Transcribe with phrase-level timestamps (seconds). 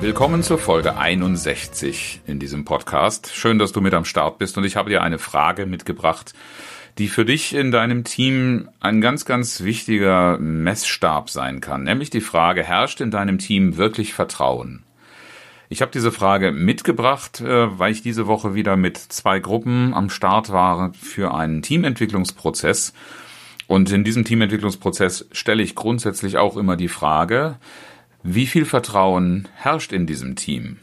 [0.00, 3.30] Willkommen zur Folge 61 in diesem Podcast.
[3.34, 6.32] Schön, dass du mit am Start bist und ich habe dir eine Frage mitgebracht,
[6.96, 11.82] die für dich in deinem Team ein ganz, ganz wichtiger Messstab sein kann.
[11.82, 14.84] Nämlich die Frage, herrscht in deinem Team wirklich Vertrauen?
[15.68, 20.08] Ich habe diese Frage mitgebracht, äh, weil ich diese Woche wieder mit zwei Gruppen am
[20.08, 22.94] Start war für einen Teamentwicklungsprozess.
[23.66, 27.58] Und in diesem Teamentwicklungsprozess stelle ich grundsätzlich auch immer die Frage,
[28.22, 30.78] wie viel Vertrauen herrscht in diesem Team?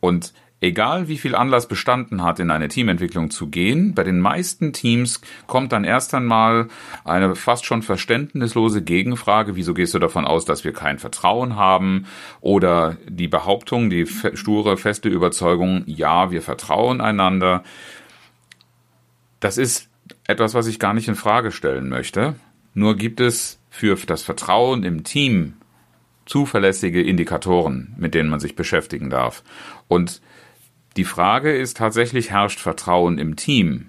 [0.00, 4.72] Und egal wie viel Anlass bestanden hat, in eine Teamentwicklung zu gehen, bei den meisten
[4.72, 6.68] Teams kommt dann erst einmal
[7.04, 12.06] eine fast schon verständnislose Gegenfrage, wieso gehst du davon aus, dass wir kein Vertrauen haben?
[12.40, 17.62] Oder die Behauptung, die sture, feste Überzeugung, ja, wir vertrauen einander.
[19.40, 19.88] Das ist
[20.26, 22.34] etwas, was ich gar nicht in Frage stellen möchte.
[22.74, 25.54] Nur gibt es für das Vertrauen im Team
[26.26, 29.42] zuverlässige Indikatoren, mit denen man sich beschäftigen darf.
[29.88, 30.20] Und
[30.96, 33.86] die Frage ist tatsächlich, herrscht Vertrauen im Team?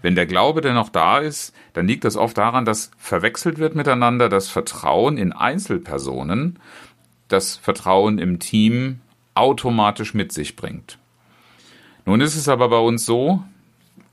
[0.00, 3.76] Wenn der Glaube denn noch da ist, dann liegt das oft daran, dass verwechselt wird
[3.76, 6.58] miteinander das Vertrauen in Einzelpersonen,
[7.28, 9.00] das Vertrauen im Team
[9.34, 10.98] automatisch mit sich bringt.
[12.04, 13.44] Nun ist es aber bei uns so,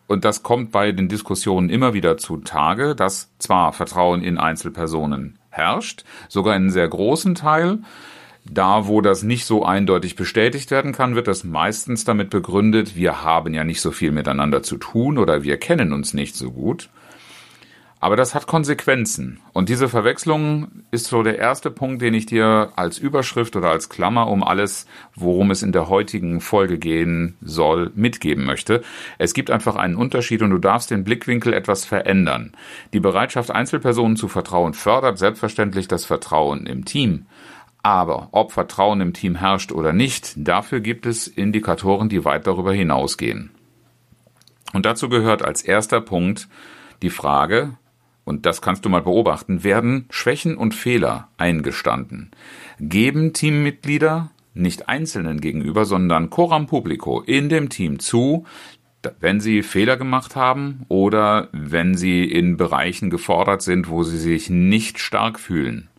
[0.09, 6.03] und das kommt bei den Diskussionen immer wieder zutage, dass zwar Vertrauen in Einzelpersonen herrscht,
[6.27, 7.77] sogar einen sehr großen Teil.
[8.43, 13.23] Da, wo das nicht so eindeutig bestätigt werden kann, wird das meistens damit begründet, wir
[13.23, 16.89] haben ja nicht so viel miteinander zu tun oder wir kennen uns nicht so gut.
[18.01, 19.41] Aber das hat Konsequenzen.
[19.51, 23.89] Und diese Verwechslung ist so der erste Punkt, den ich dir als Überschrift oder als
[23.89, 28.83] Klammer um alles, worum es in der heutigen Folge gehen soll, mitgeben möchte.
[29.17, 32.53] Es gibt einfach einen Unterschied und du darfst den Blickwinkel etwas verändern.
[32.93, 37.25] Die Bereitschaft, Einzelpersonen zu vertrauen, fördert selbstverständlich das Vertrauen im Team.
[37.83, 42.73] Aber ob Vertrauen im Team herrscht oder nicht, dafür gibt es Indikatoren, die weit darüber
[42.73, 43.51] hinausgehen.
[44.71, 46.47] Und dazu gehört als erster Punkt
[47.01, 47.77] die Frage,
[48.29, 52.29] und das kannst du mal beobachten, werden Schwächen und Fehler eingestanden.
[52.79, 58.45] Geben Teammitglieder nicht Einzelnen gegenüber, sondern coram publico in dem Team zu,
[59.19, 64.49] wenn sie Fehler gemacht haben oder wenn sie in Bereichen gefordert sind, wo sie sich
[64.49, 65.89] nicht stark fühlen.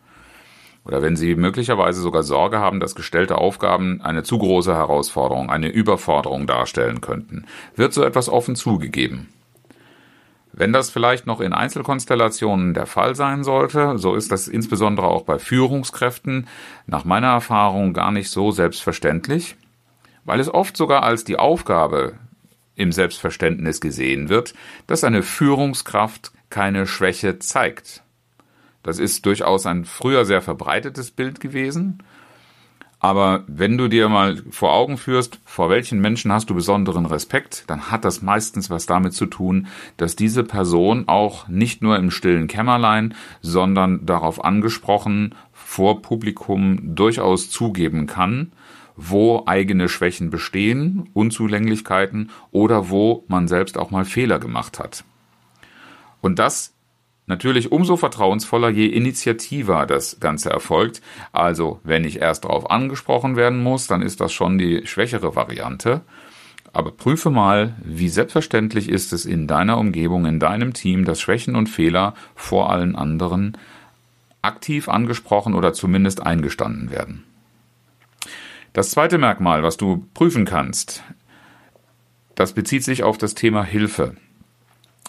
[0.85, 5.67] Oder wenn sie möglicherweise sogar Sorge haben, dass gestellte Aufgaben eine zu große Herausforderung, eine
[5.67, 9.27] Überforderung darstellen könnten, wird so etwas offen zugegeben.
[10.53, 15.23] Wenn das vielleicht noch in Einzelkonstellationen der Fall sein sollte, so ist das insbesondere auch
[15.23, 16.47] bei Führungskräften
[16.87, 19.55] nach meiner Erfahrung gar nicht so selbstverständlich,
[20.25, 22.15] weil es oft sogar als die Aufgabe
[22.75, 24.53] im Selbstverständnis gesehen wird,
[24.87, 28.03] dass eine Führungskraft keine Schwäche zeigt.
[28.83, 32.03] Das ist durchaus ein früher sehr verbreitetes Bild gewesen,
[33.01, 37.63] aber wenn du dir mal vor Augen führst, vor welchen Menschen hast du besonderen Respekt,
[37.65, 39.67] dann hat das meistens was damit zu tun,
[39.97, 47.49] dass diese Person auch nicht nur im stillen Kämmerlein, sondern darauf angesprochen vor Publikum durchaus
[47.49, 48.51] zugeben kann,
[48.95, 55.03] wo eigene Schwächen bestehen, Unzulänglichkeiten oder wo man selbst auch mal Fehler gemacht hat.
[56.21, 56.75] Und das
[57.27, 61.01] Natürlich umso vertrauensvoller, je initiativer das Ganze erfolgt.
[61.31, 66.01] Also, wenn ich erst darauf angesprochen werden muss, dann ist das schon die schwächere Variante.
[66.73, 71.55] Aber prüfe mal, wie selbstverständlich ist es in deiner Umgebung, in deinem Team, dass Schwächen
[71.55, 73.57] und Fehler vor allen anderen
[74.41, 77.23] aktiv angesprochen oder zumindest eingestanden werden.
[78.73, 81.03] Das zweite Merkmal, was du prüfen kannst,
[82.35, 84.15] das bezieht sich auf das Thema Hilfe.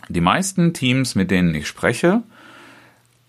[0.08, 2.22] Die meisten Teams, mit denen ich spreche,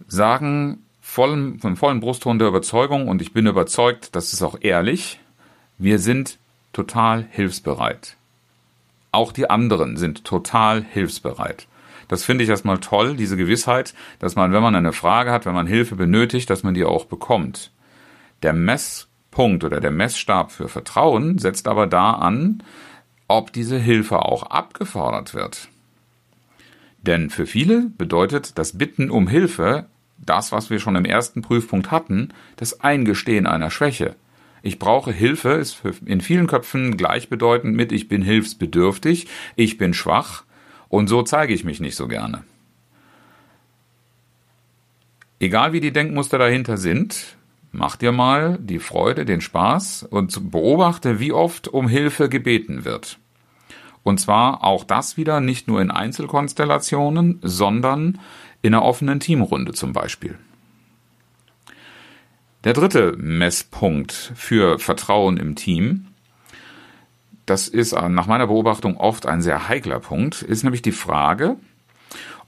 [0.07, 5.19] sagen vollen, von vollen Brustton der Überzeugung, und ich bin überzeugt, das ist auch ehrlich,
[5.77, 6.39] wir sind
[6.71, 8.17] total hilfsbereit.
[9.11, 11.67] Auch die anderen sind total hilfsbereit.
[12.07, 15.53] Das finde ich erstmal toll, diese Gewissheit, dass man, wenn man eine Frage hat, wenn
[15.53, 17.71] man Hilfe benötigt, dass man die auch bekommt.
[18.41, 22.63] Der Messpunkt oder der Messstab für Vertrauen setzt aber da an,
[23.27, 25.69] ob diese Hilfe auch abgefordert wird.
[27.03, 29.85] Denn für viele bedeutet das Bitten um Hilfe
[30.25, 34.15] das, was wir schon im ersten Prüfpunkt hatten, das Eingestehen einer Schwäche.
[34.61, 40.43] Ich brauche Hilfe ist in vielen Köpfen gleichbedeutend mit ich bin hilfsbedürftig, ich bin schwach
[40.87, 42.43] und so zeige ich mich nicht so gerne.
[45.39, 47.35] Egal wie die Denkmuster dahinter sind,
[47.73, 53.19] mach dir mal die Freude, den Spaß und beobachte, wie oft um Hilfe gebeten wird.
[54.03, 58.19] Und zwar auch das wieder nicht nur in Einzelkonstellationen, sondern
[58.61, 60.37] in einer offenen Teamrunde zum Beispiel.
[62.63, 66.07] Der dritte Messpunkt für Vertrauen im Team,
[67.45, 71.57] das ist nach meiner Beobachtung oft ein sehr heikler Punkt, ist nämlich die Frage,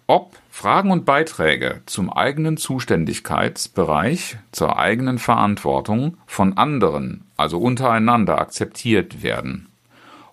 [0.08, 9.22] ob Fragen und Beiträge zum eigenen Zuständigkeitsbereich, zur eigenen Verantwortung von anderen, also untereinander, akzeptiert
[9.22, 9.68] werden.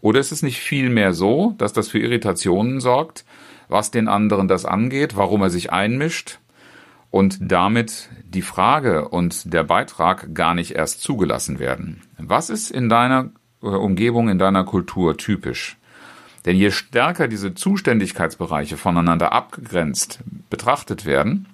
[0.02, 3.24] Oder ist es nicht vielmehr so, dass das für Irritationen sorgt,
[3.68, 6.40] was den anderen das angeht, warum er sich einmischt
[7.10, 12.02] und damit die Frage und der Beitrag gar nicht erst zugelassen werden?
[12.18, 13.30] Was ist in deiner
[13.62, 15.78] äh, Umgebung, in deiner Kultur typisch?
[16.44, 20.18] Denn je stärker diese Zuständigkeitsbereiche voneinander abgegrenzt
[20.50, 21.46] betrachtet werden,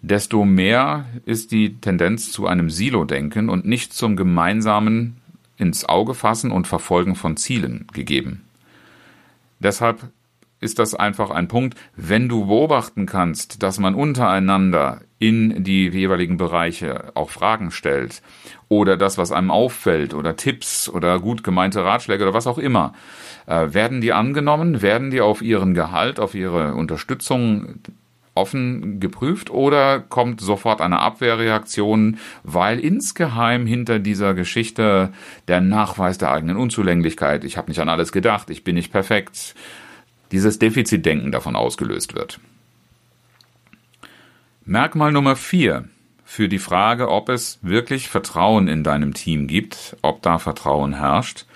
[0.00, 5.16] desto mehr ist die Tendenz zu einem Silo-Denken und nicht zum gemeinsamen
[5.58, 8.44] ins Auge fassen und Verfolgen von Zielen gegeben.
[9.60, 10.10] Deshalb
[10.60, 16.36] ist das einfach ein Punkt, wenn du beobachten kannst, dass man untereinander in die jeweiligen
[16.36, 18.22] Bereiche auch Fragen stellt
[18.68, 22.92] oder das, was einem auffällt oder Tipps oder gut gemeinte Ratschläge oder was auch immer,
[23.46, 27.80] äh, werden die angenommen, werden die auf ihren Gehalt, auf ihre Unterstützung
[28.38, 35.12] offen geprüft oder kommt sofort eine Abwehrreaktion, weil insgeheim hinter dieser Geschichte
[35.48, 39.54] der Nachweis der eigenen Unzulänglichkeit, ich habe nicht an alles gedacht, ich bin nicht perfekt,
[40.32, 42.40] dieses Defizitdenken davon ausgelöst wird.
[44.64, 45.88] Merkmal Nummer vier
[46.24, 51.46] für die Frage, ob es wirklich Vertrauen in deinem Team gibt, ob da Vertrauen herrscht,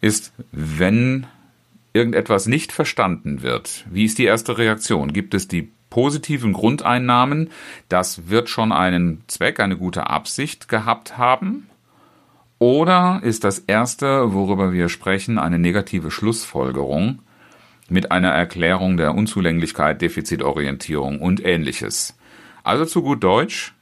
[0.00, 1.26] ist, wenn
[1.92, 3.84] irgendetwas nicht verstanden wird.
[3.90, 5.12] Wie ist die erste Reaktion?
[5.12, 7.48] Gibt es die positiven Grundeinnahmen?
[7.88, 11.70] Das wird schon einen Zweck, eine gute Absicht gehabt haben.
[12.58, 17.20] Oder ist das erste, worüber wir sprechen, eine negative Schlussfolgerung
[17.88, 22.14] mit einer Erklärung der Unzulänglichkeit, Defizitorientierung und ähnliches?
[22.62, 23.72] Also zu gut Deutsch,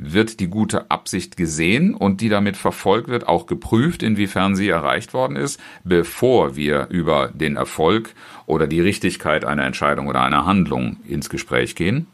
[0.00, 5.12] wird die gute Absicht gesehen und die damit verfolgt wird, auch geprüft, inwiefern sie erreicht
[5.12, 8.14] worden ist, bevor wir über den Erfolg
[8.46, 12.06] oder die Richtigkeit einer Entscheidung oder einer Handlung ins Gespräch gehen?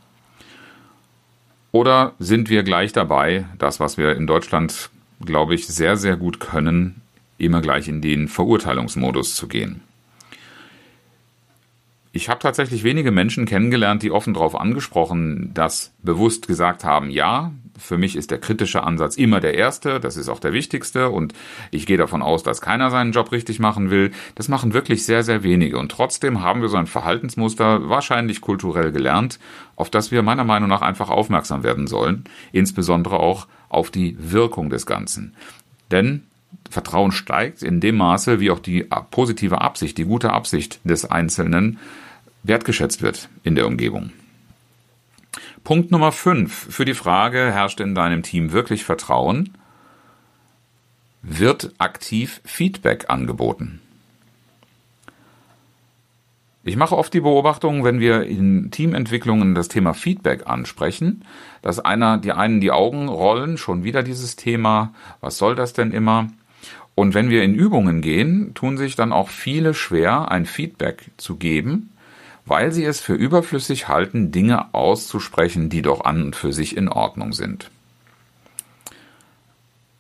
[1.73, 4.89] Oder sind wir gleich dabei, das, was wir in Deutschland,
[5.21, 7.03] glaube ich, sehr, sehr gut können,
[7.37, 9.83] immer gleich in den Verurteilungsmodus zu gehen?
[12.13, 17.53] Ich habe tatsächlich wenige Menschen kennengelernt, die offen darauf angesprochen, das bewusst gesagt haben, ja,
[17.79, 21.35] für mich ist der kritische Ansatz immer der erste, das ist auch der wichtigste und
[21.71, 24.13] ich gehe davon aus, dass keiner seinen Job richtig machen will.
[24.35, 28.93] Das machen wirklich sehr, sehr wenige und trotzdem haben wir so ein Verhaltensmuster wahrscheinlich kulturell
[28.93, 29.39] gelernt,
[29.77, 34.71] auf das wir meiner Meinung nach einfach aufmerksam werden sollen, insbesondere auch auf die Wirkung
[34.71, 35.35] des Ganzen.
[35.91, 36.23] Denn
[36.71, 41.79] Vertrauen steigt in dem Maße, wie auch die positive Absicht, die gute Absicht des Einzelnen
[42.43, 44.13] wertgeschätzt wird in der Umgebung.
[45.65, 49.57] Punkt Nummer 5 für die Frage, herrscht in deinem Team wirklich Vertrauen?
[51.23, 53.81] Wird aktiv Feedback angeboten?
[56.65, 61.25] Ich mache oft die Beobachtung, wenn wir in Teamentwicklungen das Thema Feedback ansprechen,
[61.63, 64.93] dass einer, die einen die Augen rollen, schon wieder dieses Thema,
[65.23, 66.29] was soll das denn immer?
[66.95, 71.37] Und wenn wir in Übungen gehen, tun sich dann auch viele schwer, ein Feedback zu
[71.37, 71.94] geben,
[72.47, 76.89] weil sie es für überflüssig halten, Dinge auszusprechen, die doch an und für sich in
[76.89, 77.71] Ordnung sind.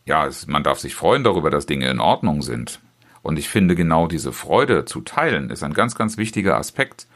[0.07, 2.81] Ja, es, man darf sich freuen darüber, dass Dinge in Ordnung sind.
[3.23, 7.07] Und ich finde, genau diese Freude zu teilen ist ein ganz, ganz wichtiger Aspekt.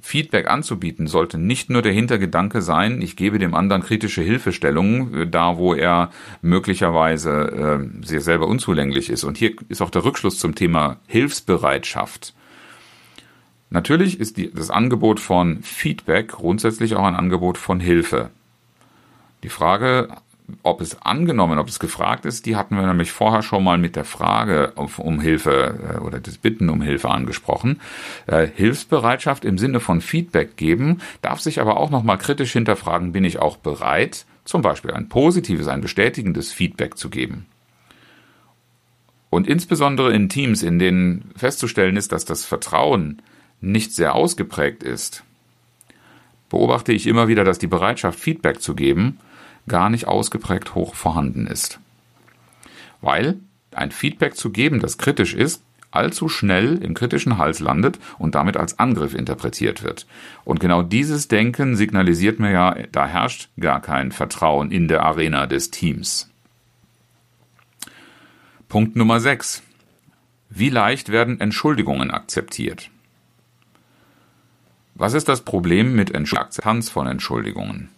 [0.00, 5.26] Feedback anzubieten sollte nicht nur der Hintergedanke sein, ich gebe dem anderen kritische Hilfestellungen, äh,
[5.28, 6.10] da wo er
[6.42, 9.22] möglicherweise äh, sehr selber unzulänglich ist.
[9.22, 12.34] Und hier ist auch der Rückschluss zum Thema Hilfsbereitschaft.
[13.74, 18.30] Natürlich ist die, das Angebot von Feedback grundsätzlich auch ein Angebot von Hilfe.
[19.42, 20.10] Die Frage,
[20.62, 23.96] ob es angenommen, ob es gefragt ist, die hatten wir nämlich vorher schon mal mit
[23.96, 27.80] der Frage um Hilfe äh, oder des Bitten um Hilfe angesprochen.
[28.28, 33.24] Äh, Hilfsbereitschaft im Sinne von Feedback geben, darf sich aber auch nochmal kritisch hinterfragen, bin
[33.24, 37.46] ich auch bereit, zum Beispiel ein positives, ein bestätigendes Feedback zu geben.
[39.30, 43.20] Und insbesondere in Teams, in denen festzustellen ist, dass das Vertrauen
[43.64, 45.24] nicht sehr ausgeprägt ist,
[46.48, 49.18] beobachte ich immer wieder, dass die Bereitschaft, Feedback zu geben,
[49.66, 51.80] gar nicht ausgeprägt hoch vorhanden ist.
[53.00, 53.38] Weil
[53.72, 58.56] ein Feedback zu geben, das kritisch ist, allzu schnell im kritischen Hals landet und damit
[58.56, 60.06] als Angriff interpretiert wird.
[60.44, 65.46] Und genau dieses Denken signalisiert mir ja, da herrscht gar kein Vertrauen in der Arena
[65.46, 66.30] des Teams.
[68.68, 69.62] Punkt Nummer 6.
[70.50, 72.90] Wie leicht werden Entschuldigungen akzeptiert?
[74.96, 77.88] Was ist das Problem mit Akzeptanz von Entschuldigungen?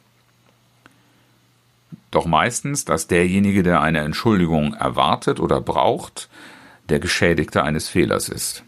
[2.11, 6.31] Doch meistens, dass derjenige, der eine Entschuldigung erwartet oder braucht,
[6.89, 8.63] der Geschädigte eines Fehlers ist.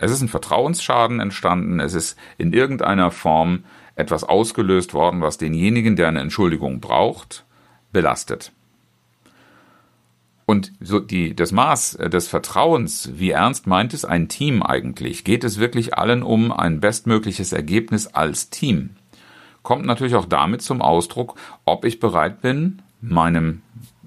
[0.00, 3.62] Es ist ein Vertrauensschaden entstanden, es ist in irgendeiner Form
[3.94, 7.44] etwas ausgelöst worden, was denjenigen, der eine Entschuldigung braucht,
[7.92, 8.50] belastet.
[10.46, 15.24] Und so die, das Maß des Vertrauens, wie ernst meint es ein Team eigentlich?
[15.24, 18.90] Geht es wirklich allen um ein bestmögliches Ergebnis als Team?
[19.64, 21.34] Kommt natürlich auch damit zum Ausdruck,
[21.64, 23.62] ob ich bereit bin, meinem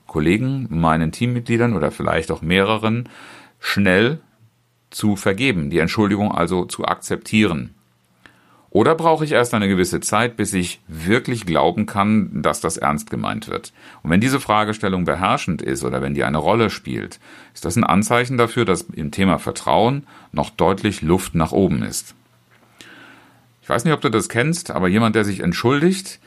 [0.08, 3.10] Kollegen, meinen Teammitgliedern oder vielleicht auch mehreren
[3.60, 4.22] schnell
[4.90, 7.76] zu vergeben, die Entschuldigung also zu akzeptieren.
[8.72, 13.10] Oder brauche ich erst eine gewisse Zeit, bis ich wirklich glauben kann, dass das ernst
[13.10, 13.74] gemeint wird?
[14.04, 17.20] Und wenn diese Fragestellung beherrschend ist oder wenn die eine Rolle spielt,
[17.56, 22.14] ist das ein Anzeichen dafür, dass im Thema Vertrauen noch deutlich Luft nach oben ist.
[23.64, 26.20] Ich weiß nicht, ob du das kennst, aber jemand, der sich entschuldigt,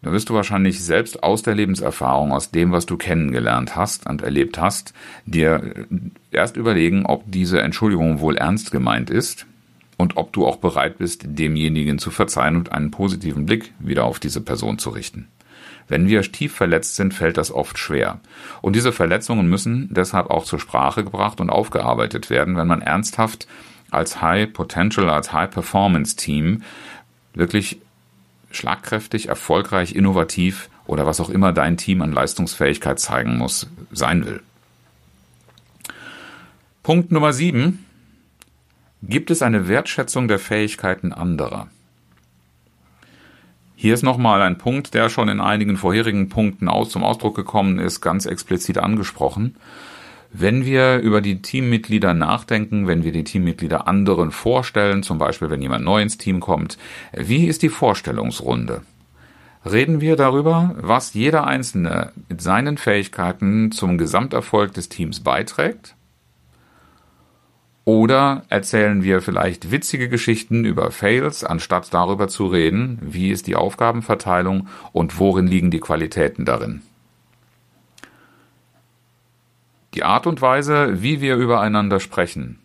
[0.00, 4.22] da wirst du wahrscheinlich selbst aus der Lebenserfahrung, aus dem, was du kennengelernt hast und
[4.22, 4.94] erlebt hast,
[5.26, 5.86] dir
[6.30, 9.46] erst überlegen, ob diese Entschuldigung wohl ernst gemeint ist
[10.02, 14.18] und ob du auch bereit bist, demjenigen zu verzeihen und einen positiven Blick wieder auf
[14.18, 15.28] diese Person zu richten.
[15.86, 18.20] Wenn wir tief verletzt sind, fällt das oft schwer.
[18.62, 23.46] Und diese Verletzungen müssen deshalb auch zur Sprache gebracht und aufgearbeitet werden, wenn man ernsthaft
[23.90, 26.62] als High Potential, als High Performance Team
[27.34, 27.78] wirklich
[28.50, 34.42] schlagkräftig, erfolgreich, innovativ oder was auch immer dein Team an Leistungsfähigkeit zeigen muss, sein will.
[36.82, 37.84] Punkt Nummer sieben.
[39.04, 41.66] Gibt es eine Wertschätzung der Fähigkeiten anderer?
[43.74, 47.80] Hier ist nochmal ein Punkt, der schon in einigen vorherigen Punkten aus zum Ausdruck gekommen
[47.80, 49.56] ist, ganz explizit angesprochen.
[50.32, 55.62] Wenn wir über die Teammitglieder nachdenken, wenn wir die Teammitglieder anderen vorstellen, zum Beispiel wenn
[55.62, 56.78] jemand neu ins Team kommt,
[57.12, 58.82] wie ist die Vorstellungsrunde?
[59.64, 65.96] Reden wir darüber, was jeder Einzelne mit seinen Fähigkeiten zum Gesamterfolg des Teams beiträgt?
[67.84, 73.56] Oder erzählen wir vielleicht witzige Geschichten über Fails, anstatt darüber zu reden, wie ist die
[73.56, 76.82] Aufgabenverteilung und worin liegen die Qualitäten darin?
[79.94, 82.61] Die Art und Weise, wie wir übereinander sprechen,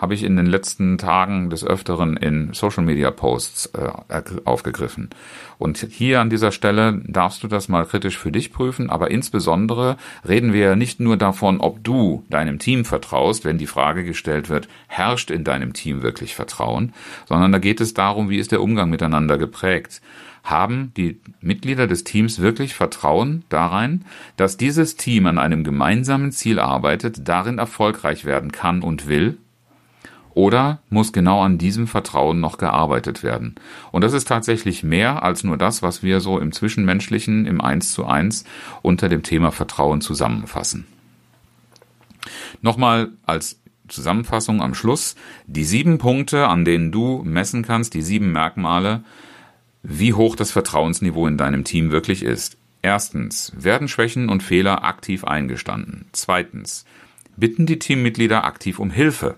[0.00, 5.10] habe ich in den letzten Tagen des Öfteren in Social Media Posts äh, aufgegriffen.
[5.58, 9.98] Und hier an dieser Stelle darfst du das mal kritisch für dich prüfen, aber insbesondere
[10.26, 14.68] reden wir nicht nur davon, ob du deinem Team vertraust, wenn die Frage gestellt wird,
[14.88, 16.94] herrscht in deinem Team wirklich Vertrauen,
[17.28, 20.00] sondern da geht es darum, wie ist der Umgang miteinander geprägt
[20.42, 24.04] haben die Mitglieder des Teams wirklich Vertrauen darein,
[24.36, 29.38] dass dieses Team an einem gemeinsamen Ziel arbeitet, darin erfolgreich werden kann und will?
[30.34, 33.56] Oder muss genau an diesem Vertrauen noch gearbeitet werden?
[33.90, 37.92] Und das ist tatsächlich mehr als nur das, was wir so im Zwischenmenschlichen, im Eins
[37.92, 38.44] zu eins
[38.82, 40.86] unter dem Thema Vertrauen zusammenfassen.
[42.62, 45.16] Nochmal als Zusammenfassung am Schluss.
[45.46, 49.02] Die sieben Punkte, an denen du messen kannst, die sieben Merkmale,
[49.82, 52.56] wie hoch das Vertrauensniveau in deinem Team wirklich ist.
[52.82, 56.06] Erstens, werden Schwächen und Fehler aktiv eingestanden.
[56.12, 56.86] Zweitens,
[57.36, 59.36] bitten die Teammitglieder aktiv um Hilfe.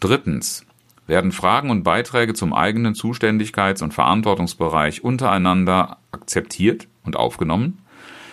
[0.00, 0.64] Drittens,
[1.06, 7.78] werden Fragen und Beiträge zum eigenen Zuständigkeits- und Verantwortungsbereich untereinander akzeptiert und aufgenommen.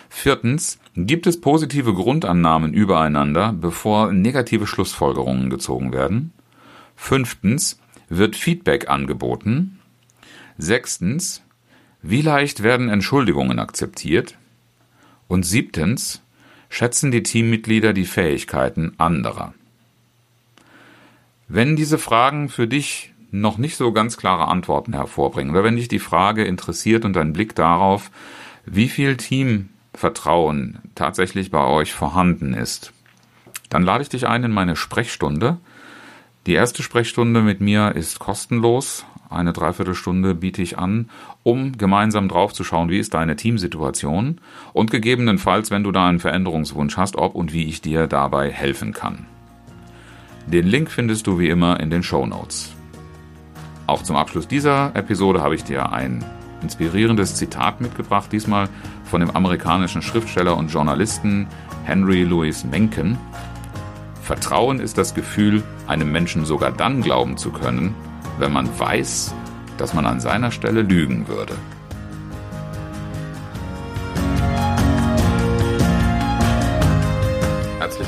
[0.09, 6.31] Viertens, gibt es positive Grundannahmen übereinander, bevor negative Schlussfolgerungen gezogen werden.
[6.95, 9.79] Fünftens, wird Feedback angeboten.
[10.57, 11.43] Sechstens,
[12.01, 14.37] wie leicht werden Entschuldigungen akzeptiert?
[15.27, 16.21] Und siebtens,
[16.69, 19.53] schätzen die Teammitglieder die Fähigkeiten anderer?
[21.47, 25.87] Wenn diese Fragen für dich noch nicht so ganz klare Antworten hervorbringen, oder wenn dich
[25.87, 28.11] die Frage interessiert und dein Blick darauf,
[28.65, 32.93] wie viel Teamvertrauen tatsächlich bei euch vorhanden ist,
[33.69, 35.57] dann lade ich dich ein in meine Sprechstunde.
[36.45, 41.09] Die erste Sprechstunde mit mir ist kostenlos eine Dreiviertelstunde biete ich an,
[41.43, 44.39] um gemeinsam draufzuschauen, wie ist deine Teamsituation
[44.73, 48.93] und gegebenenfalls, wenn du da einen Veränderungswunsch hast, ob und wie ich dir dabei helfen
[48.93, 49.25] kann.
[50.47, 52.73] Den Link findest du wie immer in den Show Notes.
[53.85, 56.23] Auch zum Abschluss dieser Episode habe ich dir ein
[56.61, 58.69] inspirierendes Zitat mitgebracht, diesmal
[59.03, 61.47] von dem amerikanischen Schriftsteller und Journalisten
[61.83, 63.17] Henry Louis Mencken.
[64.21, 67.93] Vertrauen ist das Gefühl, einem Menschen sogar dann glauben zu können,
[68.39, 69.35] wenn man weiß,
[69.77, 71.55] dass man an seiner Stelle lügen würde.